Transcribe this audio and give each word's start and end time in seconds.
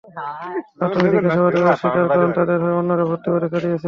প্রাথমিক 0.79 1.11
জিজ্ঞাসাবাদে 1.15 1.57
তাঁরা 1.57 1.75
স্বীকার 1.81 2.05
করেন, 2.09 2.31
তাঁদের 2.37 2.57
হয়ে 2.63 2.75
অন্যরা 2.75 3.05
ভর্তি 3.05 3.27
পরীক্ষা 3.33 3.59
দিয়েছেন। 3.59 3.79